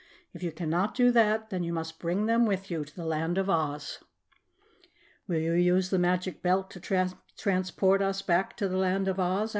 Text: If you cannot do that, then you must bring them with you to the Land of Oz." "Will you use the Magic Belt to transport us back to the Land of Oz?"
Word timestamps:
If 0.33 0.41
you 0.41 0.51
cannot 0.51 0.95
do 0.95 1.11
that, 1.11 1.51
then 1.51 1.63
you 1.63 1.71
must 1.73 1.99
bring 1.99 2.25
them 2.25 2.47
with 2.47 2.71
you 2.71 2.83
to 2.83 2.95
the 2.95 3.05
Land 3.05 3.37
of 3.37 3.51
Oz." 3.51 3.99
"Will 5.27 5.37
you 5.41 5.51
use 5.53 5.91
the 5.91 5.99
Magic 5.99 6.41
Belt 6.41 6.71
to 6.71 6.79
transport 7.37 8.01
us 8.01 8.23
back 8.23 8.57
to 8.57 8.67
the 8.67 8.77
Land 8.77 9.07
of 9.07 9.19
Oz?" 9.19 9.49